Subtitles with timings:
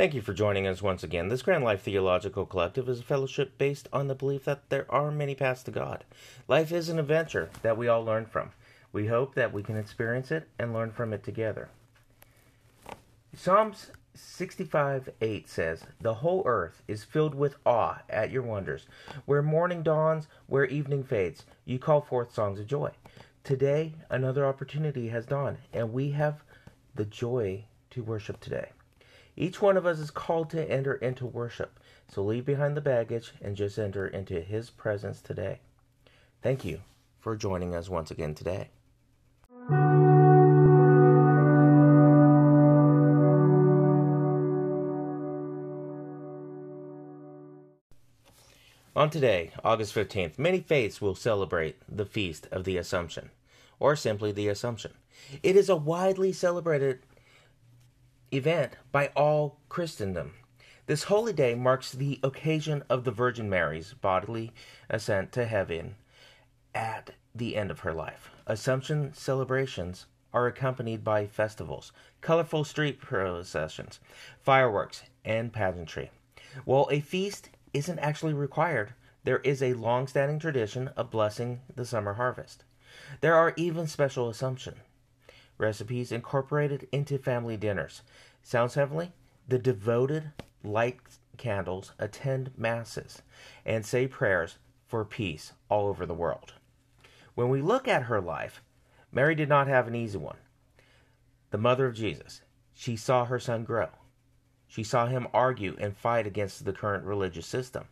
[0.00, 1.28] Thank you for joining us once again.
[1.28, 5.10] This Grand Life Theological Collective is a fellowship based on the belief that there are
[5.10, 6.04] many paths to God.
[6.48, 8.52] Life is an adventure that we all learn from.
[8.94, 11.68] We hope that we can experience it and learn from it together.
[13.36, 18.86] Psalms 65 8 says, The whole earth is filled with awe at your wonders.
[19.26, 22.92] Where morning dawns, where evening fades, you call forth songs of joy.
[23.44, 26.42] Today, another opportunity has dawned, and we have
[26.94, 28.70] the joy to worship today.
[29.36, 33.32] Each one of us is called to enter into worship, so leave behind the baggage
[33.40, 35.60] and just enter into His presence today.
[36.42, 36.80] Thank you
[37.20, 38.68] for joining us once again today.
[48.96, 53.30] On today, August 15th, many faiths will celebrate the Feast of the Assumption,
[53.78, 54.92] or simply the Assumption.
[55.42, 57.00] It is a widely celebrated
[58.32, 60.34] event by all Christendom.
[60.86, 64.52] This holy day marks the occasion of the Virgin Mary's bodily
[64.88, 65.96] ascent to heaven
[66.74, 68.30] at the end of her life.
[68.46, 74.00] Assumption celebrations are accompanied by festivals, colorful street processions,
[74.42, 76.10] fireworks, and pageantry.
[76.64, 81.84] While a feast isn't actually required, there is a long standing tradition of blessing the
[81.84, 82.64] summer harvest.
[83.20, 84.76] There are even special Assumption
[85.60, 88.02] recipes incorporated into family dinners.
[88.42, 89.12] Sounds heavenly?
[89.46, 90.32] The devoted
[90.64, 90.98] light
[91.36, 93.22] candles, attend masses,
[93.64, 96.54] and say prayers for peace all over the world.
[97.34, 98.62] When we look at her life,
[99.12, 100.36] Mary did not have an easy one.
[101.50, 102.42] The mother of Jesus,
[102.74, 103.88] she saw her son grow.
[104.68, 107.84] She saw him argue and fight against the current religious system,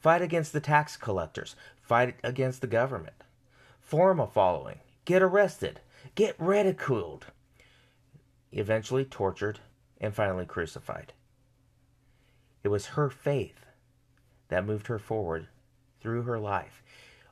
[0.00, 3.24] fight against the tax collectors, fight against the government,
[3.80, 5.80] form a following, get arrested,
[6.14, 7.26] get ridiculed,
[8.52, 9.60] eventually tortured,
[10.00, 11.12] and finally crucified.
[12.62, 13.66] It was her faith
[14.48, 15.48] that moved her forward
[16.00, 16.82] through her life,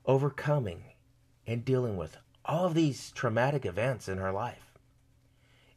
[0.07, 0.85] overcoming
[1.47, 4.73] and dealing with all of these traumatic events in her life.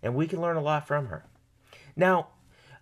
[0.01, 1.25] And we can learn a lot from her.
[1.95, 2.27] Now,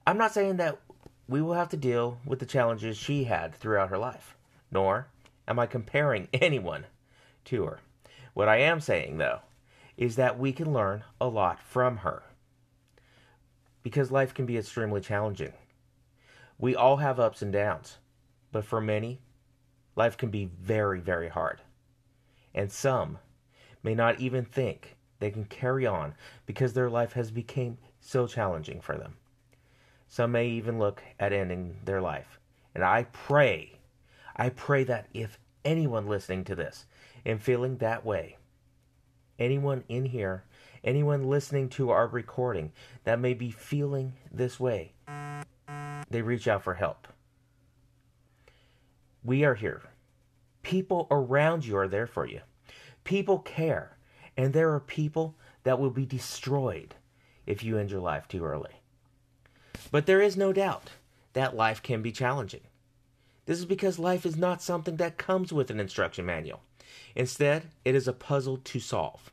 [0.05, 0.79] I'm not saying that
[1.27, 4.35] we will have to deal with the challenges she had throughout her life,
[4.71, 5.07] nor
[5.47, 6.85] am I comparing anyone
[7.45, 7.79] to her.
[8.33, 9.39] What I am saying, though,
[9.97, 12.23] is that we can learn a lot from her.
[13.83, 15.53] Because life can be extremely challenging.
[16.57, 17.97] We all have ups and downs,
[18.51, 19.21] but for many,
[19.95, 21.61] life can be very, very hard.
[22.53, 23.19] And some
[23.83, 26.15] may not even think they can carry on
[26.45, 29.15] because their life has become so challenging for them.
[30.07, 32.39] Some may even look at ending their life.
[32.75, 33.79] And I pray,
[34.35, 36.85] I pray that if anyone listening to this
[37.25, 38.37] and feeling that way,
[39.39, 40.43] anyone in here,
[40.83, 42.71] anyone listening to our recording
[43.03, 44.93] that may be feeling this way,
[46.09, 47.07] they reach out for help.
[49.23, 49.81] We are here.
[50.61, 52.41] People around you are there for you.
[53.03, 53.97] People care.
[54.35, 56.95] And there are people that will be destroyed
[57.45, 58.81] if you end your life too early.
[59.91, 60.91] But there is no doubt
[61.33, 62.61] that life can be challenging.
[63.45, 66.61] This is because life is not something that comes with an instruction manual.
[67.15, 69.31] Instead, it is a puzzle to solve.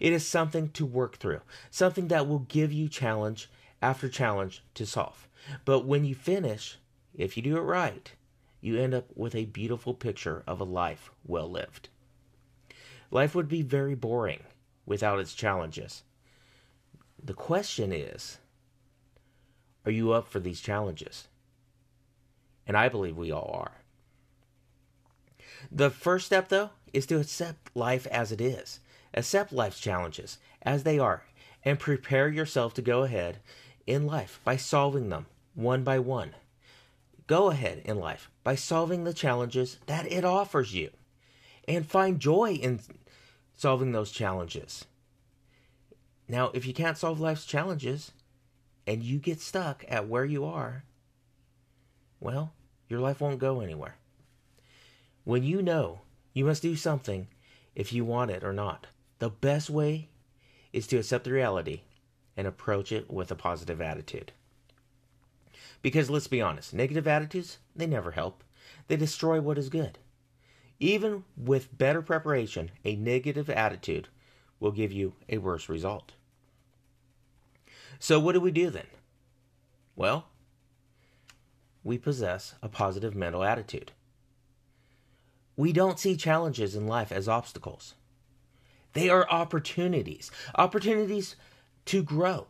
[0.00, 1.40] It is something to work through,
[1.70, 3.50] something that will give you challenge
[3.80, 5.28] after challenge to solve.
[5.64, 6.78] But when you finish,
[7.14, 8.12] if you do it right,
[8.60, 11.88] you end up with a beautiful picture of a life well lived.
[13.10, 14.44] Life would be very boring
[14.86, 16.04] without its challenges.
[17.22, 18.38] The question is
[19.84, 21.28] are you up for these challenges?
[22.66, 23.82] And I believe we all are.
[25.70, 28.80] The first step, though, is to accept life as it is.
[29.14, 31.24] Accept life's challenges as they are
[31.64, 33.38] and prepare yourself to go ahead
[33.86, 36.34] in life by solving them one by one.
[37.26, 40.90] Go ahead in life by solving the challenges that it offers you
[41.68, 42.80] and find joy in
[43.56, 44.86] solving those challenges.
[46.28, 48.12] Now, if you can't solve life's challenges,
[48.86, 50.84] and you get stuck at where you are,
[52.20, 52.52] well,
[52.88, 53.96] your life won't go anywhere.
[55.24, 56.00] When you know
[56.32, 57.28] you must do something
[57.74, 58.86] if you want it or not,
[59.18, 60.08] the best way
[60.72, 61.82] is to accept the reality
[62.36, 64.32] and approach it with a positive attitude.
[65.82, 68.42] Because let's be honest, negative attitudes, they never help.
[68.88, 69.98] They destroy what is good.
[70.78, 74.08] Even with better preparation, a negative attitude
[74.60, 76.12] will give you a worse result.
[77.98, 78.86] So, what do we do then?
[79.94, 80.26] Well,
[81.84, 83.92] we possess a positive mental attitude.
[85.56, 87.94] We don't see challenges in life as obstacles,
[88.94, 91.36] they are opportunities, opportunities
[91.86, 92.46] to grow,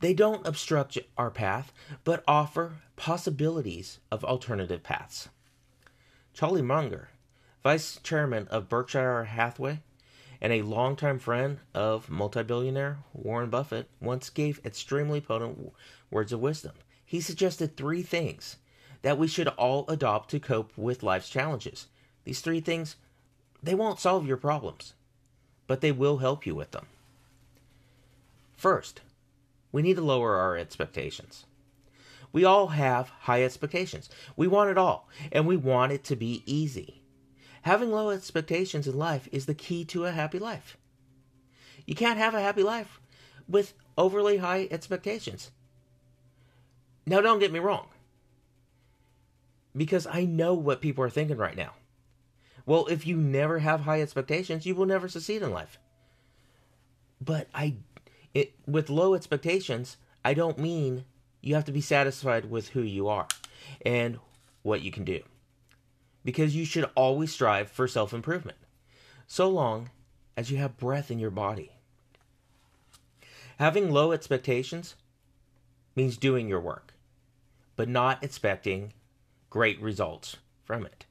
[0.00, 1.72] They don't obstruct our path,
[2.04, 5.28] but offer possibilities of alternative paths.
[6.32, 7.10] Charlie Munger,
[7.62, 9.80] vice chairman of Berkshire Hathaway
[10.40, 15.72] and a longtime friend of multi-billionaire Warren Buffett, once gave extremely potent
[16.10, 16.72] words of wisdom.
[17.04, 18.56] He suggested three things
[19.02, 21.88] that we should all adopt to cope with life's challenges.
[22.24, 22.96] These three things,
[23.62, 24.94] they won't solve your problems,
[25.66, 26.86] but they will help you with them.
[28.56, 29.00] First,
[29.72, 31.46] we need to lower our expectations.
[32.32, 34.08] We all have high expectations.
[34.36, 37.02] We want it all, and we want it to be easy.
[37.62, 40.76] Having low expectations in life is the key to a happy life.
[41.86, 43.00] You can't have a happy life
[43.48, 45.50] with overly high expectations.
[47.06, 47.88] Now, don't get me wrong,
[49.76, 51.72] because I know what people are thinking right now.
[52.66, 55.78] Well, if you never have high expectations, you will never succeed in life.
[57.20, 57.76] But I,
[58.34, 61.04] it, with low expectations, I don't mean
[61.40, 63.28] you have to be satisfied with who you are
[63.84, 64.18] and
[64.62, 65.20] what you can do
[66.24, 68.58] because you should always strive for self improvement,
[69.26, 69.90] so long
[70.36, 71.72] as you have breath in your body.
[73.58, 74.94] Having low expectations
[75.94, 76.94] means doing your work,
[77.76, 78.92] but not expecting
[79.50, 81.04] great results from it.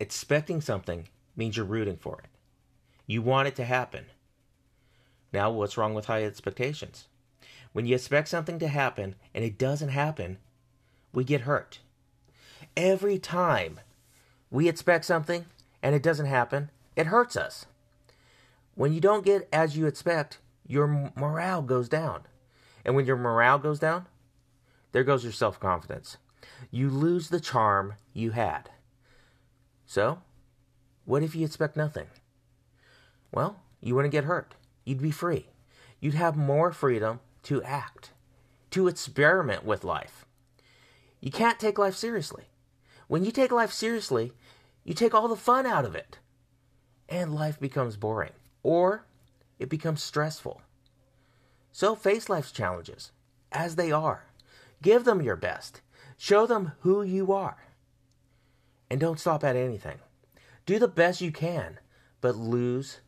[0.00, 2.30] Expecting something means you're rooting for it.
[3.06, 4.06] You want it to happen.
[5.32, 7.08] Now, what's wrong with high expectations?
[7.72, 10.38] When you expect something to happen and it doesn't happen,
[11.12, 11.80] we get hurt.
[12.76, 13.80] Every time
[14.50, 15.46] we expect something
[15.82, 17.66] and it doesn't happen, it hurts us.
[18.74, 22.22] When you don't get as you expect, your morale goes down.
[22.84, 24.06] And when your morale goes down,
[24.92, 26.16] there goes your self confidence.
[26.70, 28.70] You lose the charm you had.
[29.88, 30.18] So,
[31.06, 32.08] what if you expect nothing?
[33.32, 34.54] Well, you wouldn't get hurt.
[34.84, 35.46] You'd be free.
[35.98, 38.10] You'd have more freedom to act,
[38.70, 40.26] to experiment with life.
[41.20, 42.44] You can't take life seriously.
[43.06, 44.34] When you take life seriously,
[44.84, 46.18] you take all the fun out of it.
[47.08, 48.32] And life becomes boring.
[48.62, 49.06] Or
[49.58, 50.60] it becomes stressful.
[51.72, 53.10] So face life's challenges
[53.50, 54.26] as they are.
[54.82, 55.80] Give them your best.
[56.18, 57.67] Show them who you are.
[58.90, 59.98] And don't stop at anything.
[60.66, 61.78] Do the best you can,
[62.20, 63.00] but lose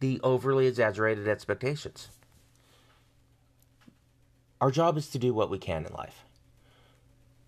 [0.00, 2.08] the overly exaggerated expectations.
[4.60, 6.24] Our job is to do what we can in life.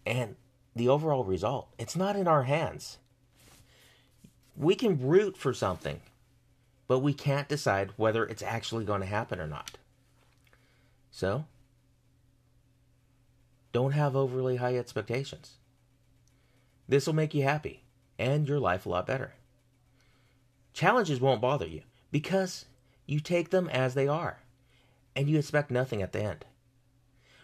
[0.07, 0.37] And
[0.75, 1.69] the overall result.
[1.79, 2.99] It's not in our hands.
[4.57, 6.01] We can root for something,
[6.87, 9.79] but we can't decide whether it's actually going to happen or not.
[11.11, 11.47] So,
[13.73, 15.60] don't have overly high expectations.
[16.91, 17.85] This will make you happy
[18.19, 19.35] and your life a lot better.
[20.73, 22.65] Challenges won't bother you because
[23.07, 24.41] you take them as they are
[25.15, 26.45] and you expect nothing at the end.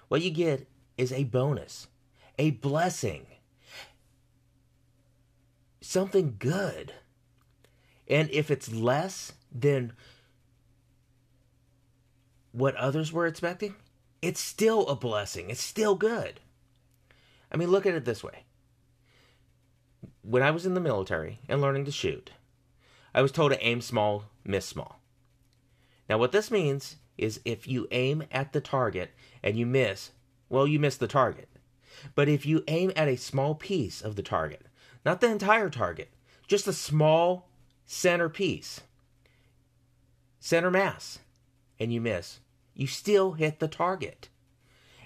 [0.08, 0.66] What you get
[0.98, 1.86] is a bonus
[2.38, 3.26] a blessing,
[5.80, 6.92] something good.
[8.08, 9.92] And if it's less than
[12.50, 13.76] what others were expecting,
[14.20, 15.50] it's still a blessing.
[15.50, 16.40] It's still good.
[17.50, 18.45] I mean, look at it this way.
[20.28, 22.32] When I was in the military and learning to shoot,
[23.14, 25.00] I was told to aim small, miss small.
[26.08, 30.10] Now, what this means is if you aim at the target and you miss,
[30.48, 31.48] well, you miss the target.
[32.16, 34.66] But if you aim at a small piece of the target,
[35.04, 36.08] not the entire target,
[36.48, 37.48] just a small
[37.86, 38.80] center piece,
[40.40, 41.20] center mass,
[41.78, 42.40] and you miss,
[42.74, 44.28] you still hit the target.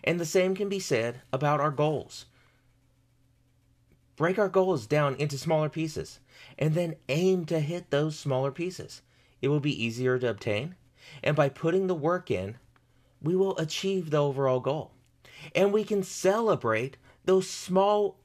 [0.02, 2.24] And the same can be said about our goals.
[4.20, 6.20] Break our goals down into smaller pieces
[6.58, 9.00] and then aim to hit those smaller pieces.
[9.40, 10.74] It will be easier to obtain,
[11.22, 12.58] and by putting the work in,
[13.22, 14.90] we will achieve the overall goal
[15.54, 18.18] and we can celebrate those small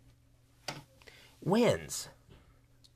[1.41, 2.09] wins.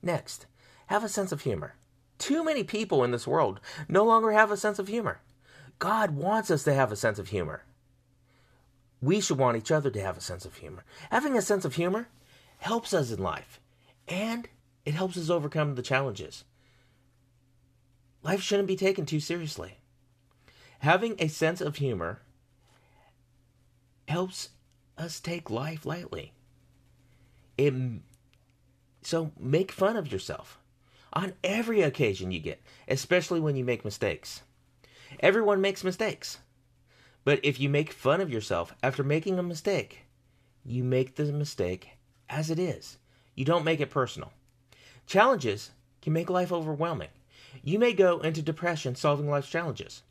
[0.01, 0.46] Next,
[0.88, 1.75] have a sense of humor.
[2.18, 5.22] Too many people in this world no longer have a sense of humor.
[5.79, 7.63] God wants us to have a sense of humor.
[9.01, 10.84] We should want each other to have a sense of humor.
[11.12, 12.10] Having a sense of humor
[12.59, 13.59] helps us in life,
[14.07, 14.47] and
[14.85, 16.43] it helps us overcome the challenges.
[18.23, 19.77] Life shouldn't be taken too seriously.
[20.79, 22.21] Having a sense of humor
[24.07, 24.49] helps
[24.97, 26.33] us take life lightly.
[27.57, 27.73] It,
[29.01, 30.59] so make fun of yourself
[31.13, 34.41] on every occasion you get, especially when you make mistakes.
[35.19, 36.39] Everyone makes mistakes.
[37.23, 40.05] But if you make fun of yourself after making a mistake,
[40.65, 41.99] you make the mistake
[42.29, 42.98] as it is.
[43.36, 44.31] You don't make it personal.
[45.07, 45.71] Challenges
[46.01, 47.09] can make life overwhelming.
[47.63, 50.03] You may go into depression solving life's challenges.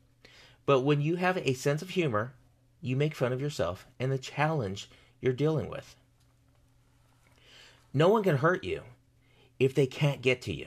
[0.67, 2.35] But when you have a sense of humor,
[2.81, 5.97] you make fun of yourself and the challenge you're dealing with.
[7.95, 8.83] No one can hurt you
[9.59, 10.67] if they can't get to you.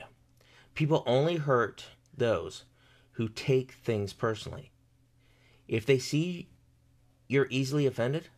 [0.74, 2.64] People only hurt those
[3.12, 4.70] who take things personally.
[5.68, 6.48] If they see
[7.28, 8.28] you're easily offended,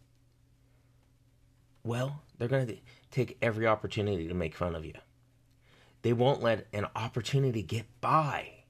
[1.83, 2.73] well, they're going to
[3.14, 4.94] take every opportunity to make fun of you.
[6.02, 8.64] They won't let an opportunity get by.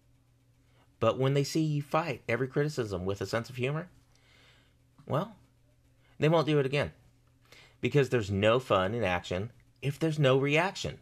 [1.01, 3.89] But when they see you fight every criticism with a sense of humor,
[5.07, 5.37] well,
[6.19, 6.93] they won't do it again.
[7.81, 9.51] Because there's no fun in action
[9.83, 10.99] if there's no reaction.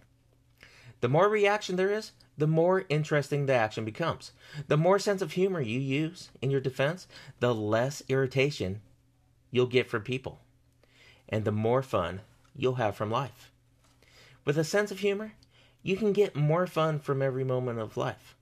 [1.00, 4.32] The more reaction there is, the more interesting the action becomes.
[4.68, 7.06] The more sense of humor you use in your defense,
[7.40, 8.80] the less irritation
[9.50, 10.40] you'll get from people,
[11.28, 12.20] and the more fun
[12.54, 13.50] you'll have from life.
[14.44, 15.32] With a sense of humor,
[15.82, 18.36] you can get more fun from every moment of life.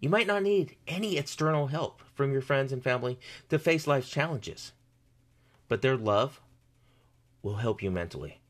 [0.00, 3.18] You might not need any external help from your friends and family
[3.50, 4.72] to face life's challenges,
[5.68, 6.40] but their love
[7.42, 8.40] will help you mentally.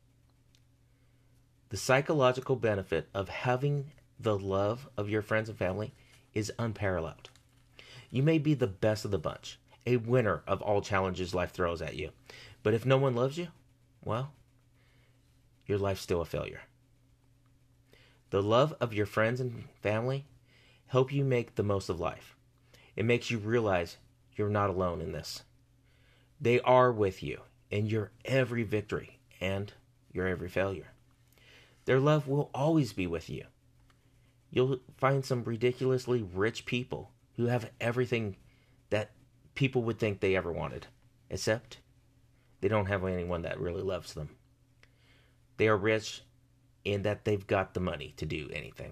[1.71, 5.93] The psychological benefit of having the love of your friends and family
[6.33, 7.29] is unparalleled.
[8.11, 11.81] You may be the best of the bunch, a winner of all challenges life throws
[11.81, 12.11] at you,
[12.63, 13.49] but if no one loves you,
[14.03, 14.31] well,
[15.65, 16.61] your life's still a failure.
[18.31, 20.25] The love of your friends and family
[20.87, 22.35] help you make the most of life.
[22.95, 23.97] It makes you realize
[24.35, 25.43] you're not alone in this.
[26.41, 29.71] They are with you in your every victory and
[30.11, 30.87] your every failure.
[31.85, 33.45] Their love will always be with you.
[34.51, 38.35] You'll find some ridiculously rich people who have everything
[38.89, 39.11] that
[39.55, 40.85] people would think they ever wanted,
[41.29, 41.77] except
[42.59, 44.29] they don't have anyone that really loves them.
[45.55, 46.21] They are rich
[46.83, 48.91] in that they've got the money to do anything,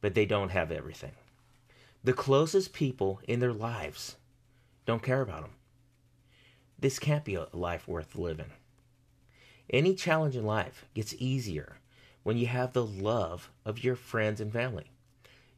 [0.00, 1.10] but they don't have everything.
[2.02, 4.16] The closest people in their lives
[4.86, 5.52] don't care about them.
[6.78, 8.52] This can't be a life worth living.
[9.68, 11.76] Any challenge in life gets easier
[12.22, 14.90] when you have the love of your friends and family.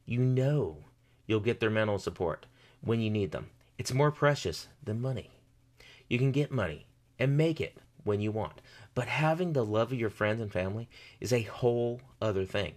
[0.05, 0.83] You know
[1.27, 2.47] you'll get their mental support
[2.81, 3.49] when you need them.
[3.77, 5.29] It's more precious than money.
[6.09, 6.87] You can get money
[7.19, 8.61] and make it when you want,
[8.95, 12.75] but having the love of your friends and family is a whole other thing.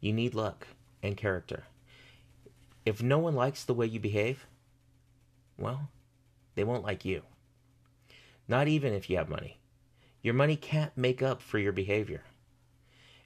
[0.00, 0.66] You need luck
[1.02, 1.64] and character.
[2.86, 4.46] If no one likes the way you behave,
[5.58, 5.90] well,
[6.54, 7.22] they won't like you.
[8.48, 9.58] Not even if you have money.
[10.22, 12.22] Your money can't make up for your behavior.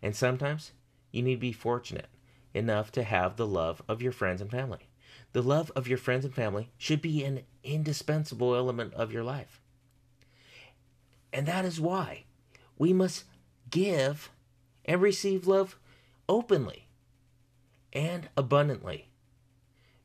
[0.03, 0.73] And sometimes
[1.13, 2.09] you need to be fortunate
[2.55, 4.89] enough to have the love of your friends and family.
[5.33, 9.61] The love of your friends and family should be an indispensable element of your life.
[11.33, 12.25] And that is why
[12.79, 13.25] we must
[13.71, 14.31] give
[14.85, 15.77] and receive love
[16.29, 16.87] openly
[17.93, 19.09] and abundantly.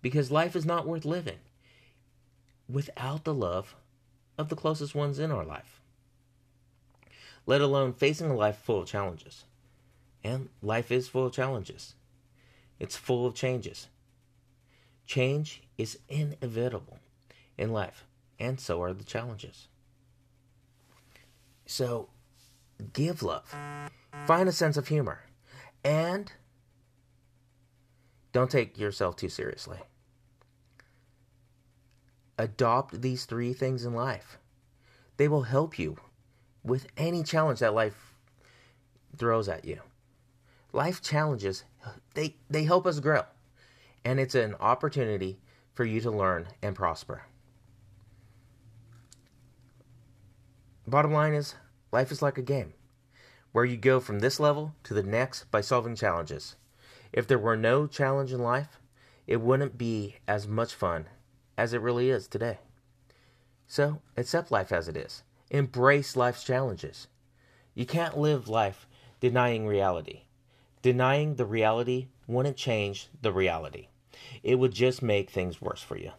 [0.01, 1.39] Because life is not worth living
[2.67, 3.75] without the love
[4.37, 5.81] of the closest ones in our life,
[7.45, 9.45] let alone facing a life full of challenges.
[10.23, 11.95] And life is full of challenges,
[12.79, 13.87] it's full of changes.
[15.05, 16.99] Change is inevitable
[17.57, 18.05] in life,
[18.39, 19.67] and so are the challenges.
[21.65, 22.09] So,
[22.93, 23.55] give love,
[24.27, 25.23] find a sense of humor,
[25.83, 26.31] and
[28.31, 29.79] Don't take yourself too seriously.
[32.37, 34.37] Adopt these three things in life.
[35.17, 35.97] They will help you
[36.63, 38.13] with any challenge that life
[39.17, 39.81] throws at you.
[40.71, 41.63] Life challenges,
[42.13, 43.23] they, they help us grow.
[44.03, 45.39] And it's an opportunity
[45.73, 47.23] for you to learn and prosper.
[50.87, 51.55] Bottom line is,
[51.91, 52.73] life is like a game
[53.51, 56.55] where you go from this level to the next by solving challenges.
[57.11, 58.79] If there were no challenge in life,
[59.27, 61.05] it wouldn't be as much fun
[61.57, 62.59] as it really is today.
[63.67, 65.23] So, accept life as it is.
[65.51, 67.07] Embrace life's challenges.
[67.75, 68.87] You can't live life
[69.19, 70.23] denying reality.
[70.81, 73.87] Denying the reality wouldn't change the reality,
[74.43, 76.11] it would just make things worse for you.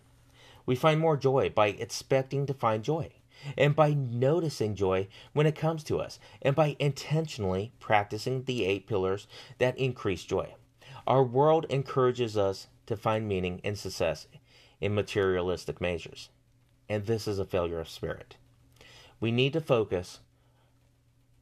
[0.66, 3.10] We find more joy by expecting to find joy,
[3.56, 8.86] and by noticing joy when it comes to us, and by intentionally practicing the eight
[8.86, 9.26] pillars
[9.56, 10.54] that increase joy.
[11.06, 14.26] Our world encourages us to find meaning and success
[14.78, 16.28] in materialistic measures,
[16.86, 18.36] and this is a failure of spirit.
[19.20, 20.20] We need to focus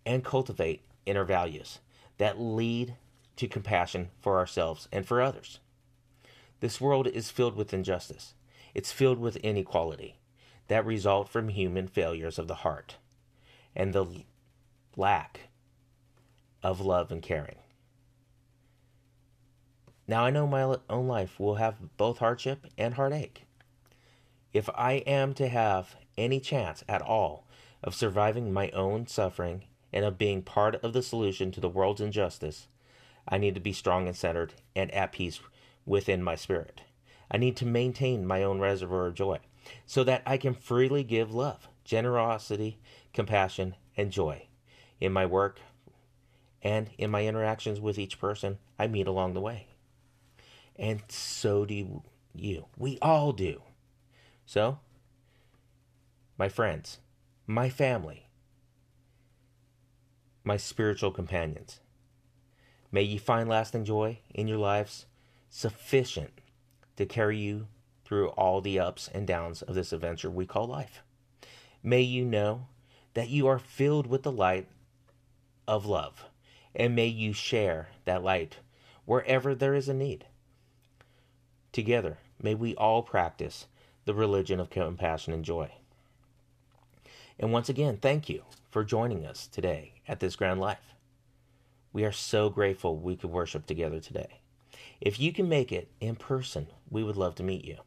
[0.06, 1.80] and cultivate inner values
[2.18, 2.94] that lead
[3.38, 5.61] to compassion for ourselves and for others.
[6.61, 8.35] This world is filled with injustice.
[8.75, 10.18] It's filled with inequality
[10.68, 12.97] that result from human failures of the heart
[13.75, 14.07] and the
[14.97, 15.49] lack
[16.62, 17.57] of love and caring.
[20.07, 23.45] Now I know my own life will have both hardship and heartache.
[24.52, 27.47] If I am to have any chance at all
[27.85, 32.00] of surviving my own suffering and of being part of the solution to the world's
[32.00, 32.66] injustice,
[33.28, 35.40] I need to be strong and centered and at peace
[35.85, 36.80] within my spirit.
[37.30, 39.40] I need to maintain my own reservoir of joy
[39.87, 42.78] so that I can freely give love, generosity,
[43.12, 44.47] compassion, and joy
[45.00, 45.61] in my work
[46.62, 49.66] and in my interactions with each person I meet along the way.
[50.76, 52.03] And so do
[52.35, 52.66] you.
[52.76, 53.62] We all do.
[54.46, 54.79] So,
[56.38, 56.98] my friends,
[57.46, 58.29] my family,
[60.44, 61.81] my spiritual companions.
[62.90, 65.07] May you find lasting joy in your lives
[65.51, 66.31] sufficient
[66.96, 67.66] to carry you
[68.05, 71.03] through all the ups and downs of this adventure we call life.
[71.83, 72.66] May you know
[73.14, 74.68] that you are filled with the light
[75.66, 76.24] of love,
[76.74, 78.57] and may you share that light
[79.05, 80.24] wherever there is a need.
[81.72, 83.66] Together, may we all practice
[84.07, 85.70] the religion of compassion and joy.
[87.38, 90.94] And once again, thank you for joining us today at this Grand Life.
[91.98, 94.38] We are so grateful we could worship together today.
[95.00, 97.78] If you can make it in person, we would love to meet you.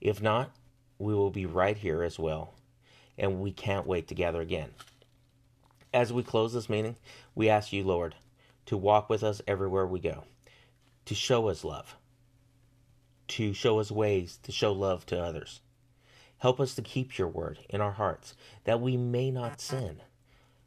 [0.00, 0.56] If not,
[0.98, 2.54] we will be right here as well,
[3.18, 4.70] and we can't wait to gather again.
[5.92, 6.96] As we close this meeting,
[7.34, 8.14] we ask you, Lord,
[8.64, 10.24] to walk with us everywhere we go,
[11.04, 11.94] to show us love,
[13.28, 15.60] to show us ways to show love to others.
[16.38, 18.32] Help us to keep your word in our hearts,
[18.64, 20.00] that we may not sin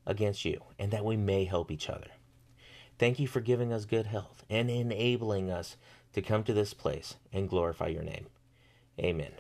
[0.06, 2.12] against you, and that we may help each other.
[3.00, 5.78] Thank you for giving us good health and enabling us
[6.14, 8.28] to come to this place and glorify your name.
[9.00, 9.32] Amen.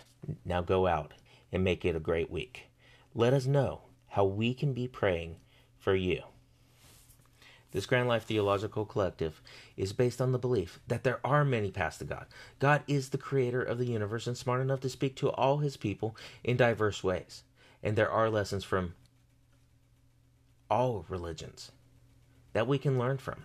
[0.45, 1.13] Now go out
[1.51, 2.69] and make it a great week.
[3.13, 5.35] Let us know how we can be praying
[5.77, 6.21] for you.
[7.71, 9.41] This Grand Life Theological Collective
[9.75, 12.27] is based on the belief that there are many paths to God.
[12.59, 15.75] God is the creator of the universe and smart enough to speak to all his
[15.77, 17.43] people in diverse ways.
[17.83, 18.95] And there are lessons from
[20.69, 21.71] all religions
[22.53, 23.43] that we can learn from.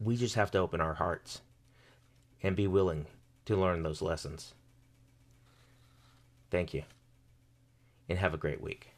[0.00, 1.42] We just have to open our hearts
[2.42, 3.06] and be willing
[3.44, 4.54] to learn those lessons.
[6.50, 6.84] Thank you,
[8.08, 8.94] and have a great week.